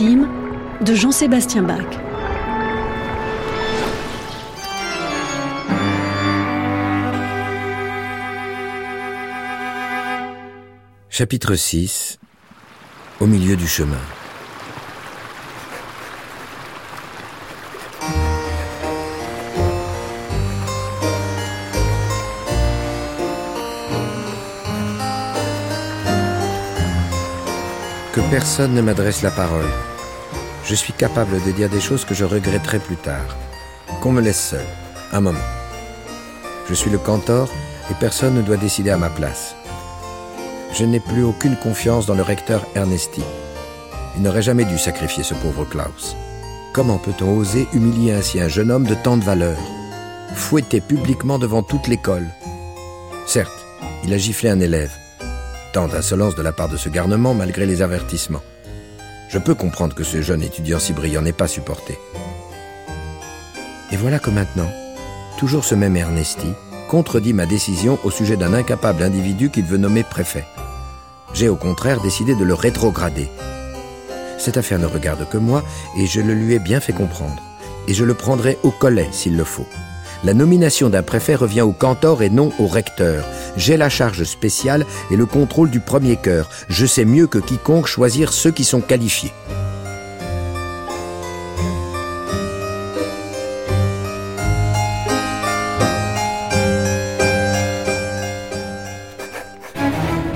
de 0.00 0.92
Jean-Sébastien 0.92 1.62
Bach. 1.62 1.78
Chapitre 11.08 11.54
6 11.54 12.18
Au 13.20 13.26
milieu 13.26 13.54
du 13.54 13.68
chemin. 13.68 13.94
Personne 28.34 28.74
ne 28.74 28.82
m'adresse 28.82 29.22
la 29.22 29.30
parole. 29.30 29.70
Je 30.64 30.74
suis 30.74 30.92
capable 30.92 31.40
de 31.44 31.52
dire 31.52 31.68
des 31.68 31.80
choses 31.80 32.04
que 32.04 32.14
je 32.14 32.24
regretterai 32.24 32.80
plus 32.80 32.96
tard. 32.96 33.36
Qu'on 34.00 34.10
me 34.10 34.20
laisse 34.20 34.48
seul, 34.48 34.66
un 35.12 35.20
moment. 35.20 35.38
Je 36.68 36.74
suis 36.74 36.90
le 36.90 36.98
cantor 36.98 37.48
et 37.92 37.94
personne 38.00 38.34
ne 38.34 38.42
doit 38.42 38.56
décider 38.56 38.90
à 38.90 38.96
ma 38.96 39.08
place. 39.08 39.54
Je 40.72 40.84
n'ai 40.84 40.98
plus 40.98 41.22
aucune 41.22 41.54
confiance 41.54 42.06
dans 42.06 42.16
le 42.16 42.24
recteur 42.24 42.66
Ernesti. 42.74 43.22
Il 44.16 44.22
n'aurait 44.22 44.42
jamais 44.42 44.64
dû 44.64 44.78
sacrifier 44.78 45.22
ce 45.22 45.34
pauvre 45.34 45.64
Klaus. 45.64 46.16
Comment 46.72 46.98
peut-on 46.98 47.38
oser 47.38 47.68
humilier 47.72 48.14
ainsi 48.14 48.40
un 48.40 48.48
jeune 48.48 48.72
homme 48.72 48.88
de 48.88 48.96
tant 48.96 49.16
de 49.16 49.22
valeur 49.22 49.56
Fouetté 50.34 50.80
publiquement 50.80 51.38
devant 51.38 51.62
toute 51.62 51.86
l'école. 51.86 52.26
Certes, 53.28 53.64
il 54.02 54.12
a 54.12 54.18
giflé 54.18 54.48
un 54.48 54.58
élève, 54.58 54.90
tant 55.74 55.88
d'insolence 55.88 56.36
de 56.36 56.42
la 56.42 56.52
part 56.52 56.68
de 56.68 56.76
ce 56.76 56.88
garnement 56.88 57.34
malgré 57.34 57.66
les 57.66 57.82
avertissements. 57.82 58.44
Je 59.28 59.38
peux 59.40 59.56
comprendre 59.56 59.96
que 59.96 60.04
ce 60.04 60.22
jeune 60.22 60.40
étudiant 60.40 60.78
si 60.78 60.92
brillant 60.92 61.22
n'ait 61.22 61.32
pas 61.32 61.48
supporté. 61.48 61.98
Et 63.90 63.96
voilà 63.96 64.20
que 64.20 64.30
maintenant, 64.30 64.70
toujours 65.36 65.64
ce 65.64 65.74
même 65.74 65.96
Ernesti 65.96 66.46
contredit 66.88 67.32
ma 67.32 67.44
décision 67.44 67.98
au 68.04 68.12
sujet 68.12 68.36
d'un 68.36 68.54
incapable 68.54 69.02
individu 69.02 69.50
qu'il 69.50 69.64
veut 69.64 69.76
nommer 69.76 70.04
préfet. 70.04 70.44
J'ai 71.32 71.48
au 71.48 71.56
contraire 71.56 72.00
décidé 72.00 72.36
de 72.36 72.44
le 72.44 72.54
rétrograder. 72.54 73.28
Cette 74.38 74.56
affaire 74.56 74.78
ne 74.78 74.86
regarde 74.86 75.28
que 75.28 75.38
moi 75.38 75.64
et 75.98 76.06
je 76.06 76.20
le 76.20 76.34
lui 76.34 76.54
ai 76.54 76.60
bien 76.60 76.78
fait 76.78 76.92
comprendre. 76.92 77.42
Et 77.88 77.94
je 77.94 78.04
le 78.04 78.14
prendrai 78.14 78.58
au 78.62 78.70
collet 78.70 79.08
s'il 79.10 79.36
le 79.36 79.44
faut. 79.44 79.66
La 80.24 80.32
nomination 80.32 80.88
d'un 80.88 81.02
préfet 81.02 81.34
revient 81.34 81.60
au 81.60 81.72
cantor 81.72 82.22
et 82.22 82.30
non 82.30 82.50
au 82.58 82.66
recteur. 82.66 83.26
J'ai 83.58 83.76
la 83.76 83.90
charge 83.90 84.24
spéciale 84.24 84.86
et 85.10 85.16
le 85.16 85.26
contrôle 85.26 85.68
du 85.68 85.80
premier 85.80 86.16
cœur. 86.16 86.48
Je 86.70 86.86
sais 86.86 87.04
mieux 87.04 87.26
que 87.26 87.38
quiconque 87.38 87.86
choisir 87.86 88.32
ceux 88.32 88.50
qui 88.50 88.64
sont 88.64 88.80
qualifiés. 88.80 89.32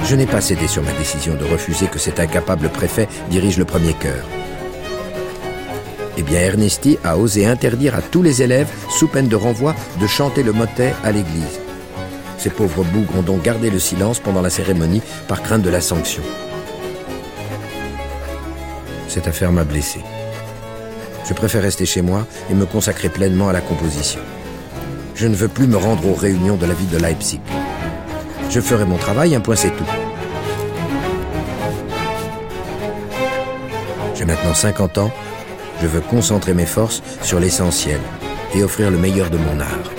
Je 0.05 0.17
n'ai 0.17 0.27
pas 0.27 0.43
cédé 0.43 0.69
sur 0.69 0.83
ma 0.83 0.93
décision 0.93 1.35
de 1.35 1.45
refuser 1.45 1.87
que 1.87 1.99
cet 1.99 2.21
incapable 2.21 2.69
préfet 2.69 3.09
dirige 3.31 3.57
le 3.57 3.65
premier 3.65 3.95
cœur. 3.95 4.27
Eh 6.21 6.23
bien, 6.23 6.41
Ernesti 6.41 6.99
a 7.05 7.17
osé 7.17 7.47
interdire 7.47 7.95
à 7.95 8.03
tous 8.03 8.23
les 8.23 8.43
élèves, 8.43 8.69
sous 8.91 9.06
peine 9.06 9.29
de 9.29 9.37
renvoi, 9.37 9.77
de 10.01 10.06
chanter 10.09 10.43
le 10.43 10.53
motet 10.53 10.93
à 11.05 11.12
l'église. 11.12 11.61
Ces 12.39 12.51
pauvres 12.51 12.83
bougres 12.83 13.19
ont 13.19 13.23
donc 13.23 13.43
gardé 13.43 13.71
le 13.71 13.79
silence 13.79 14.19
pendant 14.19 14.43
la 14.43 14.51
cérémonie 14.51 15.01
par 15.29 15.43
crainte 15.45 15.62
de 15.62 15.71
la 15.71 15.81
sanction. 15.81 16.23
Cette 19.06 19.29
affaire 19.29 19.53
m'a 19.53 19.62
blessé. 19.62 20.01
Je 21.29 21.34
préfère 21.34 21.62
rester 21.62 21.87
chez 21.87 22.03
moi 22.03 22.27
et 22.50 22.55
me 22.55 22.67
consacrer 22.67 23.11
pleinement 23.11 23.49
à 23.49 23.53
la 23.53 23.61
composition. 23.61 24.21
Je 25.15 25.29
ne 25.29 25.37
veux 25.37 25.49
plus 25.49 25.69
me 25.69 25.77
rendre 25.77 26.05
aux 26.05 26.15
réunions 26.15 26.56
de 26.56 26.67
la 26.67 26.75
ville 26.75 26.91
de 26.91 26.99
Leipzig. 26.99 27.41
Je 28.50 28.61
ferai 28.61 28.85
mon 28.87 28.97
travail, 28.97 29.37
un 29.37 29.41
point 29.41 29.56
c'est 29.56 29.71
tout. 29.71 29.85
J'ai 34.17 34.25
maintenant 34.25 34.55
50 34.55 34.99
ans, 34.99 35.12
je 35.81 35.87
veux 35.87 36.00
concentrer 36.00 36.55
mes 36.55 36.66
forces 36.66 37.03
sur 37.22 37.41
l'essentiel 37.41 38.00
et 38.55 38.62
offrir 38.62 38.91
le 38.91 38.99
meilleur 38.99 39.31
de 39.31 39.39
mon 39.39 39.61
art. 39.61 39.91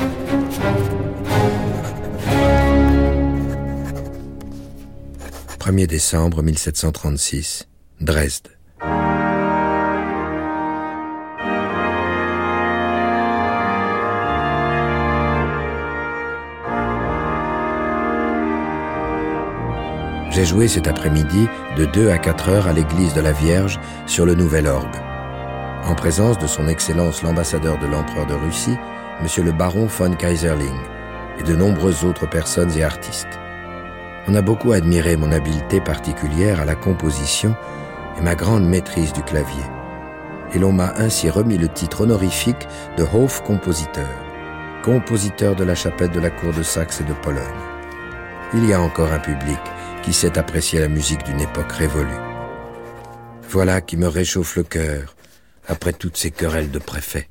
«1er 5.59 5.87
décembre 5.87 6.41
1736, 6.41 7.67
Dresde. 8.01 8.47
J'ai 20.31 20.45
joué 20.45 20.67
cet 20.67 20.87
après-midi 20.87 21.47
de 21.77 21.85
2 21.85 22.09
à 22.09 22.17
4 22.17 22.49
heures 22.49 22.67
à 22.67 22.73
l'église 22.73 23.13
de 23.13 23.21
la 23.21 23.33
Vierge 23.33 23.79
sur 24.07 24.25
le 24.25 24.35
nouvel 24.35 24.67
orgue. 24.67 25.08
En 25.85 25.95
présence 25.95 26.37
de 26.37 26.47
son 26.47 26.67
Excellence 26.67 27.23
l'ambassadeur 27.23 27.79
de 27.79 27.87
l'empereur 27.87 28.25
de 28.25 28.33
Russie, 28.33 28.77
Monsieur 29.21 29.43
le 29.43 29.51
baron 29.51 29.87
von 29.87 30.13
Kaiserling, 30.13 30.77
et 31.39 31.43
de 31.43 31.55
nombreuses 31.55 32.03
autres 32.03 32.29
personnes 32.29 32.71
et 32.77 32.83
artistes. 32.83 33.39
On 34.27 34.35
a 34.35 34.41
beaucoup 34.41 34.73
admiré 34.73 35.15
mon 35.15 35.31
habileté 35.31 35.81
particulière 35.81 36.59
à 36.59 36.65
la 36.65 36.75
composition 36.75 37.55
et 38.17 38.21
ma 38.21 38.35
grande 38.35 38.65
maîtrise 38.65 39.13
du 39.13 39.23
clavier. 39.23 39.63
Et 40.53 40.59
l'on 40.59 40.71
m'a 40.71 40.93
ainsi 40.97 41.29
remis 41.29 41.57
le 41.57 41.69
titre 41.69 42.01
honorifique 42.01 42.67
de 42.97 43.03
Hofkompositeur, 43.03 44.07
compositeur 44.83 45.55
de 45.55 45.63
la 45.63 45.75
chapelle 45.75 46.11
de 46.11 46.19
la 46.19 46.29
cour 46.29 46.53
de 46.53 46.63
Saxe 46.63 47.01
et 47.01 47.05
de 47.05 47.13
Pologne. 47.13 47.43
Il 48.53 48.65
y 48.65 48.73
a 48.73 48.81
encore 48.81 49.11
un 49.11 49.19
public 49.19 49.59
qui 50.03 50.13
sait 50.13 50.37
apprécier 50.37 50.79
la 50.79 50.87
musique 50.87 51.23
d'une 51.23 51.41
époque 51.41 51.71
révolue. 51.71 52.09
Voilà 53.49 53.81
qui 53.81 53.97
me 53.97 54.07
réchauffe 54.07 54.55
le 54.57 54.63
cœur 54.63 55.15
après 55.69 55.93
toutes 55.93 56.17
ces 56.17 56.31
querelles 56.31 56.71
de 56.71 56.79
préfets. 56.79 57.29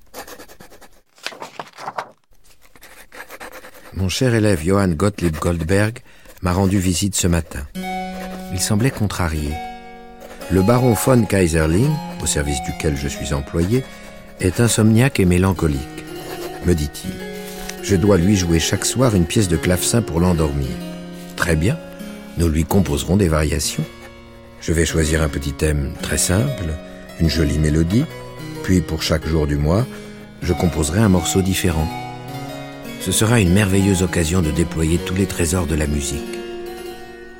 Mon 3.94 4.08
cher 4.08 4.34
élève 4.34 4.62
Johann 4.64 4.94
Gottlieb 4.94 5.36
Goldberg 5.36 5.98
m'a 6.42 6.52
rendu 6.52 6.78
visite 6.78 7.16
ce 7.16 7.26
matin. 7.26 7.66
Il 8.52 8.60
semblait 8.60 8.90
contrarié. 8.90 9.52
Le 10.50 10.62
baron 10.62 10.94
von 10.94 11.24
Kaiserling, 11.24 11.90
au 12.22 12.26
service 12.26 12.62
duquel 12.62 12.96
je 12.96 13.08
suis 13.08 13.34
employé, 13.34 13.84
est 14.40 14.60
insomniaque 14.60 15.20
et 15.20 15.24
mélancolique, 15.24 15.80
me 16.64 16.74
dit-il. 16.74 17.12
Je 17.82 17.96
dois 17.96 18.18
lui 18.18 18.36
jouer 18.36 18.60
chaque 18.60 18.84
soir 18.84 19.14
une 19.14 19.26
pièce 19.26 19.48
de 19.48 19.56
clavecin 19.56 20.00
pour 20.00 20.20
l'endormir. 20.20 20.70
Très 21.36 21.56
bien, 21.56 21.76
nous 22.36 22.48
lui 22.48 22.64
composerons 22.64 23.16
des 23.16 23.28
variations. 23.28 23.84
Je 24.60 24.72
vais 24.72 24.86
choisir 24.86 25.22
un 25.22 25.28
petit 25.28 25.52
thème 25.52 25.92
très 26.02 26.18
simple, 26.18 26.74
une 27.20 27.28
jolie 27.28 27.58
mélodie, 27.58 28.04
puis 28.62 28.80
pour 28.80 29.02
chaque 29.02 29.26
jour 29.26 29.46
du 29.46 29.56
mois, 29.56 29.86
je 30.42 30.52
composerai 30.52 31.00
un 31.00 31.08
morceau 31.08 31.42
différent. 31.42 31.88
Ce 33.00 33.12
sera 33.12 33.40
une 33.40 33.52
merveilleuse 33.52 34.02
occasion 34.02 34.42
de 34.42 34.50
déployer 34.50 34.98
tous 34.98 35.14
les 35.14 35.26
trésors 35.26 35.66
de 35.66 35.74
la 35.74 35.86
musique. 35.86 36.38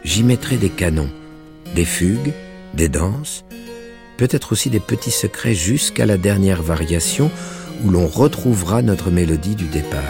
J'y 0.05 0.23
mettrai 0.23 0.57
des 0.57 0.71
canons, 0.71 1.11
des 1.75 1.85
fugues, 1.85 2.33
des 2.75 2.89
danses, 2.89 3.45
peut-être 4.17 4.53
aussi 4.53 4.71
des 4.71 4.81
petits 4.81 5.11
secrets 5.11 5.55
jusqu'à 5.55 6.07
la 6.07 6.17
dernière 6.17 6.63
variation 6.63 7.31
où 7.85 7.91
l'on 7.91 8.07
retrouvera 8.07 8.83
notre 8.83 9.11
mélodie 9.11 9.55
du 9.55 9.67
départ. 9.67 10.03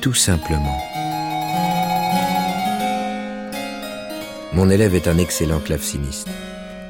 Tout 0.00 0.14
simplement. 0.14 0.78
Mon 4.52 4.70
élève 4.70 4.94
est 4.94 5.08
un 5.08 5.18
excellent 5.18 5.60
claveciniste. 5.60 6.28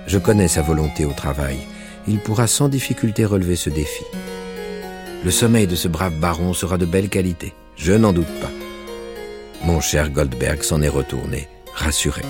Je 0.07 0.19
connais 0.19 0.49
sa 0.49 0.63
volonté 0.63 1.05
au 1.05 1.13
travail. 1.13 1.59
Il 2.07 2.21
pourra 2.21 2.47
sans 2.47 2.69
difficulté 2.69 3.25
relever 3.25 3.57
ce 3.57 3.71
défi. 3.71 4.05
Le 5.25 5.31
sommeil 5.31 5.67
de 5.67 5.75
ce 5.75 5.89
brave 5.89 6.15
baron 6.15 6.53
sera 6.53 6.79
de 6.79 6.87
belle 6.87 7.09
qualité, 7.09 7.53
je 7.77 7.93
n'en 7.93 8.13
doute 8.13 8.27
pas. 8.41 8.51
Mon 9.65 9.81
cher 9.81 10.11
Goldberg 10.11 10.63
s'en 10.63 10.81
est 10.81 10.89
retourné, 10.89 11.49
rassuré. 11.75 12.23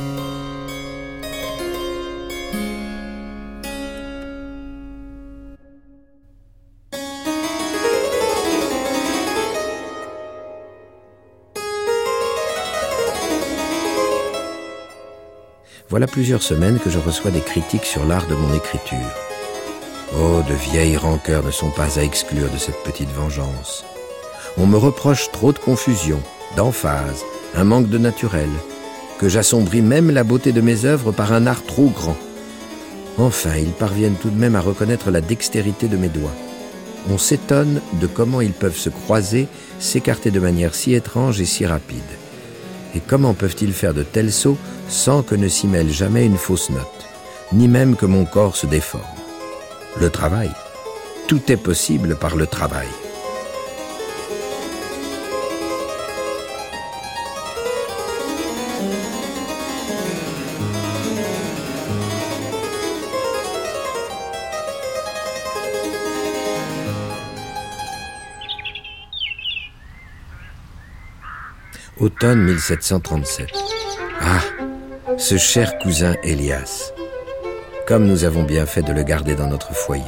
Voilà 15.90 16.06
plusieurs 16.06 16.42
semaines 16.42 16.78
que 16.78 16.90
je 16.90 16.98
reçois 16.98 17.30
des 17.30 17.40
critiques 17.40 17.86
sur 17.86 18.04
l'art 18.04 18.26
de 18.26 18.34
mon 18.34 18.54
écriture. 18.54 19.27
Oh, 20.16 20.40
de 20.48 20.54
vieilles 20.54 20.96
rancœurs 20.96 21.44
ne 21.44 21.50
sont 21.50 21.70
pas 21.70 21.98
à 21.98 22.02
exclure 22.02 22.50
de 22.50 22.56
cette 22.56 22.82
petite 22.82 23.10
vengeance. 23.10 23.84
On 24.56 24.66
me 24.66 24.78
reproche 24.78 25.30
trop 25.32 25.52
de 25.52 25.58
confusion, 25.58 26.20
d'emphase, 26.56 27.24
un 27.54 27.64
manque 27.64 27.90
de 27.90 27.98
naturel, 27.98 28.48
que 29.18 29.28
j'assombris 29.28 29.82
même 29.82 30.10
la 30.10 30.24
beauté 30.24 30.52
de 30.52 30.62
mes 30.62 30.86
œuvres 30.86 31.12
par 31.12 31.34
un 31.34 31.46
art 31.46 31.62
trop 31.64 31.88
grand. 31.88 32.16
Enfin, 33.18 33.56
ils 33.58 33.72
parviennent 33.72 34.14
tout 34.14 34.30
de 34.30 34.38
même 34.38 34.56
à 34.56 34.60
reconnaître 34.60 35.10
la 35.10 35.20
dextérité 35.20 35.88
de 35.88 35.98
mes 35.98 36.08
doigts. 36.08 36.34
On 37.10 37.18
s'étonne 37.18 37.82
de 38.00 38.06
comment 38.06 38.40
ils 38.40 38.52
peuvent 38.52 38.76
se 38.76 38.88
croiser, 38.88 39.46
s'écarter 39.78 40.30
de 40.30 40.40
manière 40.40 40.74
si 40.74 40.94
étrange 40.94 41.40
et 41.40 41.46
si 41.46 41.66
rapide. 41.66 41.98
Et 42.94 43.00
comment 43.00 43.34
peuvent-ils 43.34 43.74
faire 43.74 43.92
de 43.92 44.02
tels 44.02 44.32
sauts 44.32 44.58
sans 44.88 45.22
que 45.22 45.34
ne 45.34 45.48
s'y 45.48 45.66
mêle 45.66 45.90
jamais 45.90 46.24
une 46.24 46.38
fausse 46.38 46.70
note, 46.70 47.06
ni 47.52 47.68
même 47.68 47.94
que 47.94 48.06
mon 48.06 48.24
corps 48.24 48.56
se 48.56 48.66
déforme? 48.66 49.17
Le 49.96 50.10
travail. 50.10 50.50
Tout 51.26 51.50
est 51.50 51.56
possible 51.56 52.16
par 52.16 52.36
le 52.36 52.46
travail. 52.46 52.86
Automne 71.98 72.44
1737. 72.44 73.48
Ah, 74.20 74.40
ce 75.16 75.36
cher 75.36 75.78
cousin 75.78 76.14
Elias. 76.22 76.92
Comme 77.88 78.04
nous 78.04 78.24
avons 78.24 78.42
bien 78.42 78.66
fait 78.66 78.82
de 78.82 78.92
le 78.92 79.02
garder 79.02 79.34
dans 79.34 79.46
notre 79.46 79.72
foyer. 79.72 80.04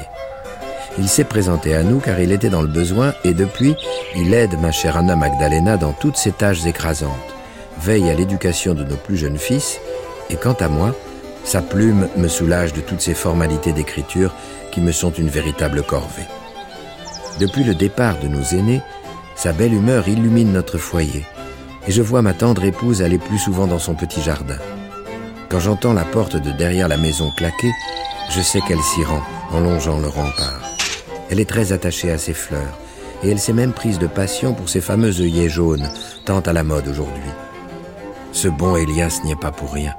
Il 0.99 1.09
s'est 1.09 1.25
présenté 1.25 1.75
à 1.75 1.83
nous 1.83 1.99
car 1.99 2.21
il 2.21 2.31
était 2.31 2.51
dans 2.51 2.61
le 2.61 2.69
besoin 2.69 3.15
et 3.25 3.33
depuis, 3.33 3.75
il 4.15 4.35
aide 4.35 4.61
ma 4.61 4.71
chère 4.71 4.99
Anna 4.99 5.17
Magdalena 5.17 5.79
dans 5.79 5.95
toutes 5.95 6.19
ses 6.19 6.33
tâches 6.33 6.67
écrasantes, 6.67 7.09
veille 7.81 8.11
à 8.11 8.15
l'éducation 8.15 8.75
de 8.75 8.85
nos 8.85 8.97
plus 8.97 9.17
jeunes 9.17 9.39
fils 9.39 9.81
et 10.29 10.37
quant 10.37 10.57
à 10.61 10.69
moi, 10.69 10.95
sa 11.43 11.63
plume 11.63 12.07
me 12.19 12.29
soulage 12.29 12.75
de 12.75 12.83
toutes 12.83 13.01
ces 13.01 13.15
formalités 13.15 13.73
d'écriture 13.73 14.35
qui 14.73 14.83
me 14.83 14.93
sont 14.93 15.13
une 15.13 15.31
véritable 15.31 15.83
corvée. 15.83 16.29
Depuis 17.39 17.65
le 17.65 17.75
départ 17.75 18.19
de 18.19 18.29
nos 18.29 18.43
aînés, 18.43 18.83
sa 19.37 19.53
belle 19.53 19.73
humeur 19.73 20.07
illumine 20.07 20.53
notre 20.53 20.77
foyer 20.77 21.25
et 21.89 21.93
je 21.93 22.03
vois 22.03 22.21
ma 22.21 22.35
tendre 22.35 22.63
épouse 22.63 23.01
aller 23.01 23.17
plus 23.17 23.39
souvent 23.39 23.67
dans 23.67 23.79
son 23.79 23.95
petit 23.95 24.21
jardin. 24.21 24.59
Quand 25.51 25.59
j'entends 25.59 25.93
la 25.93 26.05
porte 26.05 26.37
de 26.37 26.53
derrière 26.53 26.87
la 26.87 26.97
maison 26.97 27.33
claquer, 27.37 27.73
je 28.31 28.41
sais 28.41 28.61
qu'elle 28.61 28.83
s'y 28.83 29.03
rend 29.03 29.21
en 29.51 29.59
longeant 29.59 29.99
le 29.99 30.07
rempart. 30.07 30.61
Elle 31.29 31.41
est 31.41 31.49
très 31.49 31.73
attachée 31.73 32.13
à 32.13 32.19
ses 32.19 32.35
fleurs, 32.35 32.79
et 33.25 33.31
elle 33.31 33.41
s'est 33.41 33.53
même 33.53 33.73
prise 33.73 33.99
de 33.99 34.07
passion 34.07 34.55
pour 34.55 34.69
ses 34.69 34.81
fameux 34.81 35.21
œillets 35.21 35.49
jaunes, 35.49 35.91
tant 36.25 36.39
à 36.39 36.53
la 36.53 36.63
mode 36.63 36.87
aujourd'hui. 36.87 37.33
Ce 38.31 38.47
bon 38.47 38.77
Elias 38.77 39.23
n'y 39.25 39.33
est 39.33 39.41
pas 39.41 39.51
pour 39.51 39.73
rien. 39.73 39.95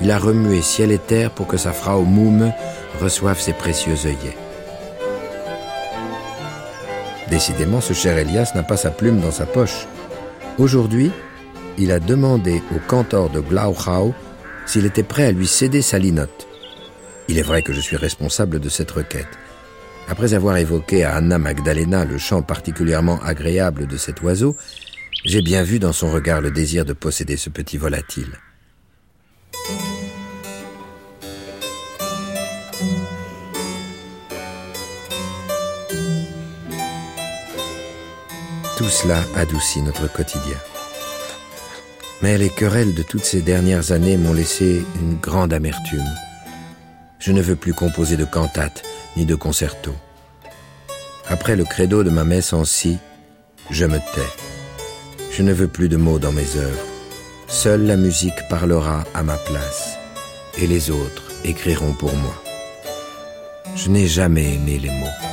Il 0.00 0.10
a 0.10 0.18
remué 0.18 0.62
ciel 0.62 0.90
et 0.90 0.98
terre 0.98 1.30
pour 1.30 1.46
que 1.46 1.56
sa 1.56 1.70
Frau 1.70 2.02
Moume 2.02 2.52
reçoive 3.00 3.38
ses 3.38 3.52
précieux 3.52 4.04
œillets. 4.04 4.36
Décidément, 7.30 7.80
ce 7.80 7.92
cher 7.92 8.18
Elias 8.18 8.50
n'a 8.56 8.64
pas 8.64 8.76
sa 8.76 8.90
plume 8.90 9.20
dans 9.20 9.30
sa 9.30 9.46
poche. 9.46 9.86
Aujourd'hui, 10.58 11.12
il 11.78 11.92
a 11.92 12.00
demandé 12.00 12.60
au 12.74 12.80
cantor 12.88 13.30
de 13.30 13.38
Glauchau 13.38 14.12
s'il 14.66 14.86
était 14.86 15.02
prêt 15.02 15.26
à 15.26 15.32
lui 15.32 15.46
céder 15.46 15.82
sa 15.82 15.98
linotte. 15.98 16.46
Il 17.28 17.38
est 17.38 17.42
vrai 17.42 17.62
que 17.62 17.72
je 17.72 17.80
suis 17.80 17.96
responsable 17.96 18.60
de 18.60 18.68
cette 18.68 18.90
requête. 18.90 19.38
Après 20.08 20.34
avoir 20.34 20.56
évoqué 20.56 21.04
à 21.04 21.14
Anna 21.14 21.38
Magdalena 21.38 22.04
le 22.04 22.18
chant 22.18 22.42
particulièrement 22.42 23.20
agréable 23.22 23.86
de 23.86 23.96
cet 23.96 24.22
oiseau, 24.22 24.56
j'ai 25.24 25.42
bien 25.42 25.62
vu 25.62 25.78
dans 25.78 25.92
son 25.92 26.10
regard 26.10 26.40
le 26.40 26.50
désir 26.50 26.84
de 26.84 26.92
posséder 26.92 27.36
ce 27.36 27.48
petit 27.48 27.78
volatile. 27.78 28.32
Tout 38.76 38.88
cela 38.88 39.22
adoucit 39.36 39.80
notre 39.80 40.12
quotidien. 40.12 40.56
Mais 42.22 42.38
les 42.38 42.50
querelles 42.50 42.94
de 42.94 43.02
toutes 43.02 43.24
ces 43.24 43.42
dernières 43.42 43.90
années 43.90 44.16
m'ont 44.16 44.32
laissé 44.32 44.84
une 45.00 45.16
grande 45.18 45.52
amertume. 45.52 46.00
Je 47.18 47.32
ne 47.32 47.42
veux 47.42 47.56
plus 47.56 47.74
composer 47.74 48.16
de 48.16 48.24
cantates 48.24 48.82
ni 49.16 49.26
de 49.26 49.34
concertos. 49.34 49.96
Après 51.28 51.56
le 51.56 51.64
credo 51.64 52.04
de 52.04 52.10
ma 52.10 52.24
messe 52.24 52.52
en 52.52 52.64
si, 52.64 52.98
je 53.70 53.84
me 53.84 53.98
tais. 53.98 54.32
Je 55.30 55.42
ne 55.42 55.52
veux 55.52 55.68
plus 55.68 55.88
de 55.88 55.96
mots 55.96 56.18
dans 56.18 56.32
mes 56.32 56.56
œuvres. 56.56 56.86
Seule 57.48 57.86
la 57.86 57.96
musique 57.96 58.48
parlera 58.48 59.04
à 59.14 59.22
ma 59.22 59.36
place, 59.36 59.96
et 60.58 60.66
les 60.66 60.90
autres 60.90 61.24
écriront 61.44 61.92
pour 61.92 62.14
moi. 62.14 62.42
Je 63.76 63.88
n'ai 63.88 64.06
jamais 64.06 64.54
aimé 64.54 64.78
les 64.78 64.90
mots. 64.90 65.31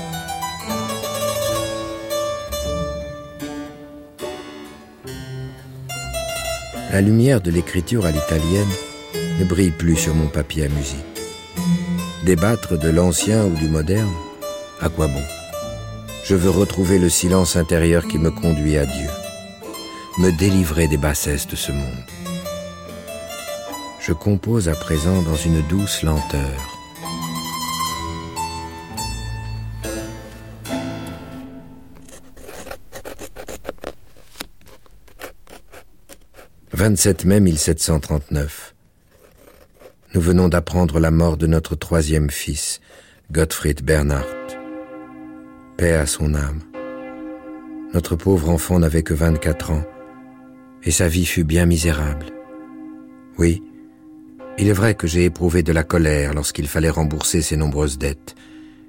La 6.91 7.01
lumière 7.01 7.39
de 7.39 7.51
l'écriture 7.51 8.07
à 8.07 8.11
l'italienne 8.11 8.67
ne 9.39 9.45
brille 9.45 9.69
plus 9.69 9.95
sur 9.95 10.15
mon 10.15 10.27
papier 10.27 10.65
à 10.65 10.69
musique. 10.69 10.97
Débattre 12.25 12.79
de 12.79 12.89
l'ancien 12.89 13.45
ou 13.45 13.51
du 13.51 13.69
moderne, 13.69 14.11
à 14.81 14.89
quoi 14.89 15.07
bon? 15.07 15.21
Je 16.23 16.33
veux 16.33 16.49
retrouver 16.49 16.97
le 16.97 17.09
silence 17.09 17.55
intérieur 17.55 18.07
qui 18.07 18.17
me 18.17 18.31
conduit 18.31 18.77
à 18.77 18.87
Dieu, 18.87 19.09
me 20.17 20.31
délivrer 20.31 20.87
des 20.87 20.97
bassesses 20.97 21.47
de 21.47 21.55
ce 21.55 21.71
monde. 21.71 22.05
Je 23.99 24.13
compose 24.13 24.67
à 24.67 24.73
présent 24.73 25.21
dans 25.21 25.35
une 25.35 25.61
douce 25.67 26.01
lenteur 26.01 26.78
27 36.79 37.25
mai 37.25 37.41
1739. 37.41 38.73
Nous 40.15 40.21
venons 40.21 40.47
d'apprendre 40.47 41.01
la 41.01 41.11
mort 41.11 41.35
de 41.35 41.45
notre 41.45 41.75
troisième 41.75 42.29
fils, 42.29 42.79
Gottfried 43.33 43.83
Bernhardt. 43.83 44.57
Paix 45.75 45.91
à 45.91 46.05
son 46.05 46.33
âme. 46.35 46.61
Notre 47.93 48.15
pauvre 48.15 48.49
enfant 48.49 48.79
n'avait 48.79 49.03
que 49.03 49.13
24 49.13 49.71
ans, 49.71 49.83
et 50.83 50.91
sa 50.91 51.09
vie 51.09 51.25
fut 51.25 51.43
bien 51.43 51.65
misérable. 51.65 52.27
Oui, 53.37 53.61
il 54.57 54.69
est 54.69 54.71
vrai 54.71 54.95
que 54.95 55.05
j'ai 55.05 55.25
éprouvé 55.25 55.63
de 55.63 55.73
la 55.73 55.83
colère 55.83 56.33
lorsqu'il 56.33 56.69
fallait 56.69 56.89
rembourser 56.89 57.41
ses 57.41 57.57
nombreuses 57.57 57.97
dettes, 57.97 58.35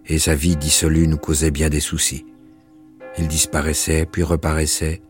et 0.07 0.21
sa 0.21 0.37
vie 0.37 0.55
dissolue 0.55 1.09
nous 1.09 1.19
causait 1.19 1.51
bien 1.51 1.71
des 1.71 1.81
soucis. 1.81 2.25
Il 3.19 3.27
disparaissait, 3.27 4.07
puis 4.07 4.23
reparaissait, 4.23 5.03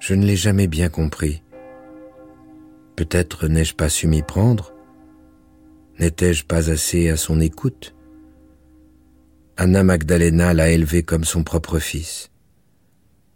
je 0.00 0.14
ne 0.14 0.26
l'ai 0.26 0.36
jamais 0.36 0.66
bien 0.66 0.88
compris. 0.88 1.42
Peut-être 2.96 3.46
n'ai-je 3.46 3.74
pas 3.74 3.88
su 3.88 4.08
m'y 4.08 4.22
prendre 4.22 4.72
N'étais-je 5.98 6.46
pas 6.46 6.70
assez 6.70 7.10
à 7.10 7.16
son 7.18 7.40
écoute? 7.40 7.94
Anna 9.58 9.84
Magdalena 9.84 10.54
l'a 10.54 10.70
élevé 10.70 11.02
comme 11.02 11.24
son 11.24 11.44
propre 11.44 11.78
fils. 11.78 12.30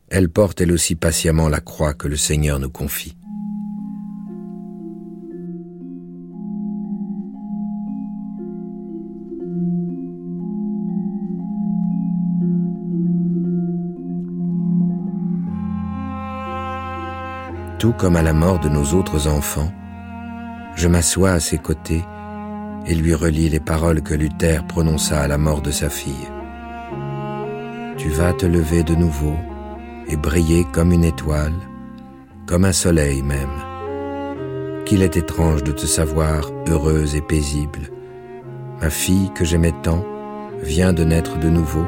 Elle 0.09 0.31
porte 0.31 0.63
elle 0.63 0.73
aussi 0.73 0.95
patiemment 0.95 1.51
la 1.51 1.61
croix 1.61 1.93
que 1.93 2.09
le 2.09 2.17
Seigneur 2.17 2.59
nous 2.59 2.71
confie. 2.71 3.17
Comme 17.93 18.17
à 18.17 18.23
la 18.23 18.33
mort 18.33 18.61
de 18.61 18.69
nos 18.69 18.95
autres 18.95 19.29
enfants, 19.29 19.73
je 20.77 20.89
m'assois 20.89 21.33
à 21.33 21.41
ses 21.41 21.59
côtés 21.59 22.05
et 22.87 22.95
lui 22.95 23.15
relis 23.15 23.49
les 23.49 23.61
paroles 23.61 24.03
que 24.03 24.15
Luther 24.15 24.67
prononça 24.67 25.21
à 25.21 25.29
la 25.29 25.39
mort 25.39 25.63
de 25.63 25.71
sa 25.71 25.89
fille. 25.89 26.29
Tu 27.97 28.09
vas 28.09 28.33
te 28.33 28.47
lever 28.47 28.83
de 28.83 28.95
nouveau 28.95 29.35
et 30.09 30.17
briller 30.17 30.65
comme 30.73 30.93
une 30.93 31.05
étoile, 31.05 31.55
comme 32.47 32.65
un 32.65 32.73
soleil 32.73 33.23
même. 33.23 33.49
Qu'il 34.85 35.03
est 35.03 35.17
étrange 35.17 35.63
de 35.63 35.73
te 35.73 35.87
savoir 35.87 36.51
heureuse 36.69 37.15
et 37.17 37.23
paisible. 37.23 37.91
Ma 38.81 38.91
fille 38.91 39.31
que 39.35 39.45
j'aimais 39.45 39.75
tant 39.83 40.05
vient 40.63 40.93
de 40.93 41.05
naître 41.05 41.39
de 41.39 41.49
nouveau 41.49 41.87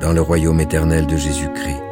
dans 0.00 0.12
le 0.12 0.20
royaume 0.20 0.60
éternel 0.60 1.06
de 1.06 1.16
Jésus-Christ. 1.16 1.91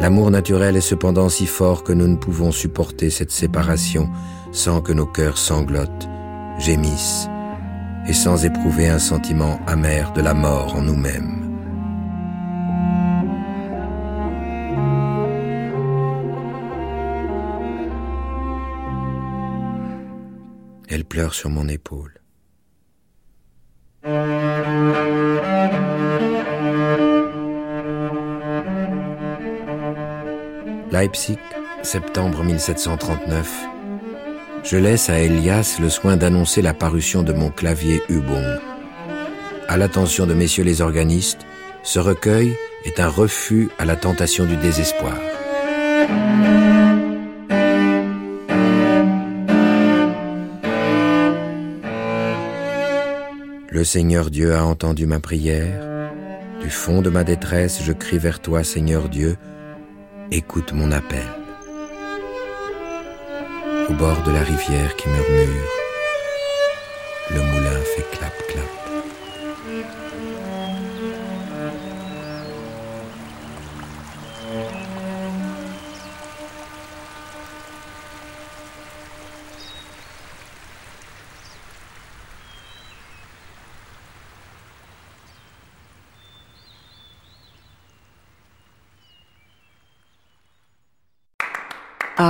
L'amour 0.00 0.30
naturel 0.30 0.76
est 0.76 0.80
cependant 0.80 1.28
si 1.28 1.46
fort 1.46 1.84
que 1.84 1.92
nous 1.92 2.08
ne 2.08 2.16
pouvons 2.16 2.50
supporter 2.50 3.10
cette 3.10 3.30
séparation 3.30 4.10
sans 4.50 4.80
que 4.80 4.92
nos 4.92 5.06
cœurs 5.06 5.38
sanglotent, 5.38 6.08
gémissent, 6.58 7.28
et 8.06 8.12
sans 8.12 8.44
éprouver 8.44 8.88
un 8.88 8.98
sentiment 8.98 9.60
amer 9.66 10.12
de 10.12 10.20
la 10.20 10.34
mort 10.34 10.74
en 10.74 10.82
nous-mêmes. 10.82 11.38
Elle 20.88 21.04
pleure 21.04 21.32
sur 21.32 21.48
mon 21.48 21.68
épaule. 21.68 22.21
Leipzig, 31.02 31.36
septembre 31.82 32.44
1739. 32.44 33.50
Je 34.62 34.76
laisse 34.76 35.10
à 35.10 35.18
Elias 35.18 35.78
le 35.80 35.88
soin 35.88 36.16
d'annoncer 36.16 36.62
la 36.62 36.74
parution 36.74 37.24
de 37.24 37.32
mon 37.32 37.50
clavier 37.50 38.00
Übung. 38.08 38.60
À 39.66 39.76
l'attention 39.76 40.28
de 40.28 40.34
messieurs 40.34 40.62
les 40.62 40.80
organistes, 40.80 41.40
ce 41.82 41.98
recueil 41.98 42.56
est 42.84 43.00
un 43.00 43.08
refus 43.08 43.68
à 43.80 43.84
la 43.84 43.96
tentation 43.96 44.46
du 44.46 44.56
désespoir. 44.56 45.16
Le 53.70 53.82
Seigneur 53.82 54.30
Dieu 54.30 54.54
a 54.54 54.64
entendu 54.64 55.06
ma 55.06 55.18
prière. 55.18 55.82
Du 56.60 56.70
fond 56.70 57.02
de 57.02 57.10
ma 57.10 57.24
détresse, 57.24 57.82
je 57.82 57.92
crie 57.92 58.18
vers 58.18 58.38
toi, 58.38 58.62
Seigneur 58.62 59.08
Dieu, 59.08 59.36
écoute 60.34 60.72
mon 60.72 60.90
appel. 60.92 61.26
Au 63.90 63.92
bord 63.92 64.22
de 64.22 64.30
la 64.30 64.40
rivière 64.40 64.96
qui 64.96 65.08
murmure, 65.08 65.68
le 67.30 67.40
moulin 67.40 67.80
fait 67.94 68.16
clap 68.16 68.32